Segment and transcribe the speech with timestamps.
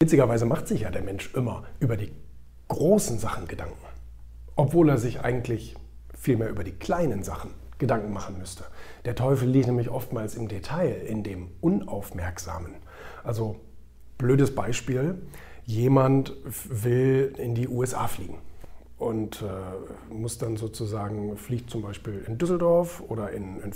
[0.00, 2.12] Witzigerweise macht sich ja der Mensch immer über die
[2.68, 3.84] großen Sachen Gedanken,
[4.54, 5.74] obwohl er sich eigentlich
[6.16, 8.62] viel mehr über die kleinen Sachen Gedanken machen müsste.
[9.06, 12.76] Der Teufel liegt nämlich oftmals im Detail, in dem Unaufmerksamen.
[13.24, 13.56] Also
[14.18, 15.20] blödes Beispiel,
[15.64, 16.32] jemand
[16.68, 18.38] will in die USA fliegen
[18.98, 23.72] und äh, muss dann sozusagen, fliegt zum Beispiel in Düsseldorf oder in, in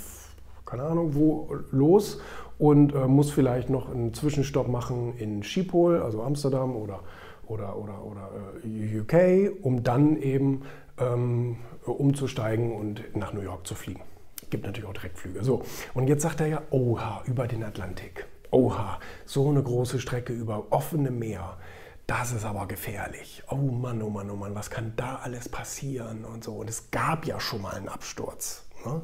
[0.73, 2.19] keine Ahnung wo los
[2.59, 7.01] und äh, muss vielleicht noch einen Zwischenstopp machen in Schiphol, also Amsterdam oder,
[7.47, 8.31] oder, oder, oder
[8.65, 10.63] äh, UK, um dann eben
[10.99, 14.01] ähm, umzusteigen und nach New York zu fliegen.
[14.49, 15.45] Gibt natürlich auch Direktflüge.
[15.45, 15.63] So,
[15.93, 18.27] und jetzt sagt er ja, oha, über den Atlantik.
[18.51, 21.59] Oha, so eine große Strecke über offene Meer.
[22.07, 23.43] Das ist aber gefährlich.
[23.51, 26.55] Oh Mann, oh Mann, oh Mann, was kann da alles passieren und so.
[26.55, 28.65] Und es gab ja schon mal einen Absturz.
[28.87, 29.03] Ne?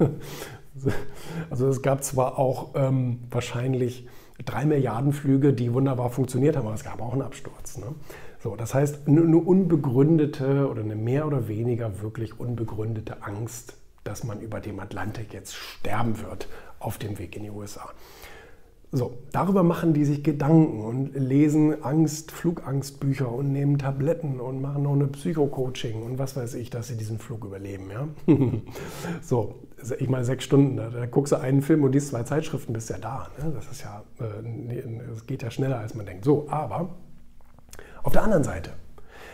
[1.50, 4.06] Also es gab zwar auch ähm, wahrscheinlich
[4.44, 7.76] drei Milliarden Flüge, die wunderbar funktioniert haben, aber es gab auch einen Absturz.
[7.76, 7.86] Ne?
[8.42, 14.40] So, das heißt, eine unbegründete oder eine mehr oder weniger wirklich unbegründete Angst, dass man
[14.40, 17.90] über dem Atlantik jetzt sterben wird auf dem Weg in die USA.
[18.92, 24.82] So, darüber machen die sich Gedanken und lesen Angst, Flugangstbücher und nehmen Tabletten und machen
[24.82, 27.88] noch eine Psychocoaching und was weiß ich, dass sie diesen Flug überleben.
[27.88, 28.08] Ja?
[29.22, 29.60] so,
[29.98, 32.90] ich meine sechs Stunden, da, da, guckst du einen Film und liest zwei Zeitschriften, bist
[32.90, 33.28] ja da.
[33.38, 33.52] Ne?
[33.54, 36.24] Das ist ja, äh, das geht ja schneller als man denkt.
[36.24, 36.90] So, aber
[38.02, 38.72] auf der anderen Seite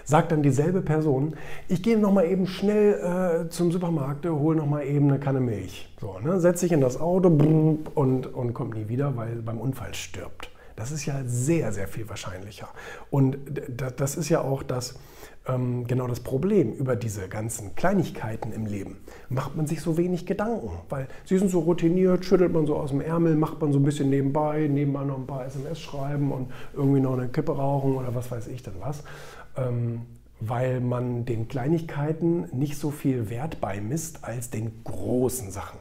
[0.06, 1.34] sagt dann dieselbe Person,
[1.68, 5.40] ich gehe noch mal eben schnell äh, zum Supermarkt, hole noch mal eben eine Kanne
[5.40, 5.92] Milch.
[6.00, 9.92] So, ne, setzt sich in das Auto und, und kommt nie wieder, weil beim Unfall
[9.94, 10.50] stirbt.
[10.76, 12.68] Das ist ja sehr, sehr viel wahrscheinlicher.
[13.10, 13.38] Und
[13.96, 14.94] das ist ja auch das,
[15.48, 18.98] ähm, genau das Problem über diese ganzen Kleinigkeiten im Leben.
[19.28, 22.90] Macht man sich so wenig Gedanken, weil sie sind so routiniert, schüttelt man so aus
[22.90, 26.50] dem Ärmel, macht man so ein bisschen nebenbei, nebenbei noch ein paar SMS schreiben und
[26.74, 29.04] irgendwie noch eine Kippe rauchen oder was weiß ich denn was.
[29.56, 30.02] Ähm,
[30.38, 35.78] weil man den Kleinigkeiten nicht so viel Wert beimisst als den großen Sachen.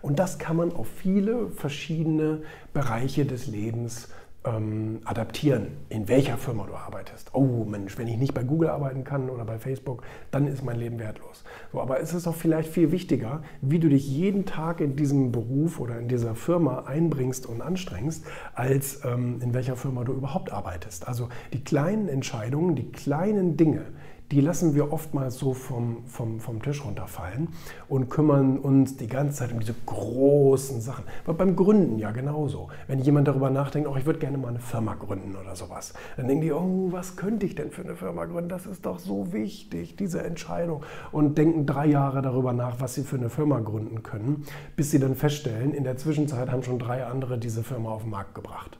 [0.00, 2.42] Und das kann man auf viele verschiedene
[2.72, 4.08] Bereiche des Lebens
[4.44, 7.30] ähm, adaptieren, in welcher Firma du arbeitest.
[7.34, 10.78] Oh Mensch, wenn ich nicht bei Google arbeiten kann oder bei Facebook, dann ist mein
[10.78, 11.44] Leben wertlos.
[11.72, 15.32] So, aber es ist auch vielleicht viel wichtiger, wie du dich jeden Tag in diesem
[15.32, 20.52] Beruf oder in dieser Firma einbringst und anstrengst, als ähm, in welcher Firma du überhaupt
[20.52, 21.06] arbeitest.
[21.06, 23.86] Also die kleinen Entscheidungen, die kleinen Dinge,
[24.32, 27.48] die lassen wir oftmals so vom, vom, vom Tisch runterfallen
[27.86, 31.04] und kümmern uns die ganze Zeit um diese großen Sachen.
[31.24, 32.68] Aber beim Gründen ja genauso.
[32.86, 36.28] Wenn jemand darüber nachdenkt, oh, ich würde gerne mal eine Firma gründen oder sowas, dann
[36.28, 38.48] denken die, oh, was könnte ich denn für eine Firma gründen?
[38.48, 40.82] Das ist doch so wichtig, diese Entscheidung.
[41.12, 44.98] Und denken drei Jahre darüber nach, was sie für eine Firma gründen können, bis sie
[44.98, 48.78] dann feststellen, in der Zwischenzeit haben schon drei andere diese Firma auf den Markt gebracht.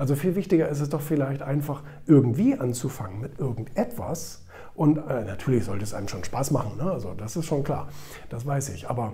[0.00, 4.46] Also viel wichtiger ist es doch vielleicht einfach irgendwie anzufangen mit irgendetwas.
[4.74, 6.90] Und äh, natürlich sollte es einem schon Spaß machen, ne?
[6.90, 7.90] also das ist schon klar,
[8.30, 8.88] das weiß ich.
[8.88, 9.12] Aber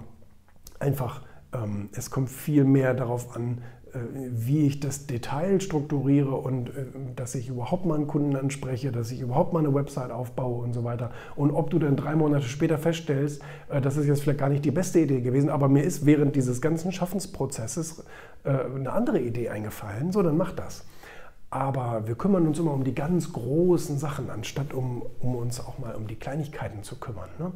[0.78, 3.62] einfach, ähm, es kommt viel mehr darauf an,
[3.94, 9.10] wie ich das Detail strukturiere und äh, dass ich überhaupt mal einen Kunden anspreche, dass
[9.10, 11.10] ich überhaupt mal eine Website aufbaue und so weiter.
[11.34, 14.64] Und ob du dann drei Monate später feststellst, äh, das ist jetzt vielleicht gar nicht
[14.64, 18.04] die beste Idee gewesen, aber mir ist während dieses ganzen Schaffensprozesses
[18.44, 20.84] eine andere Idee eingefallen, so dann mach das.
[21.50, 25.78] Aber wir kümmern uns immer um die ganz großen Sachen, anstatt um, um uns auch
[25.80, 27.28] mal um die Kleinigkeiten zu kümmern.
[27.40, 27.50] Ne?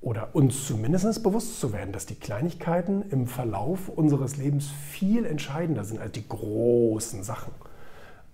[0.00, 5.84] Oder uns zumindest bewusst zu werden, dass die Kleinigkeiten im Verlauf unseres Lebens viel entscheidender
[5.84, 7.52] sind als die großen Sachen.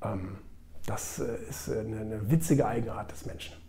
[0.02, 0.38] Ähm,
[0.86, 3.63] das äh, ist eine witzige Eigenart des Menschen.